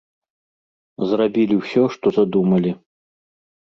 Зрабілі 1.13 1.55
ўсё, 1.61 1.87
што 1.99 2.07
задумалі. 2.19 2.71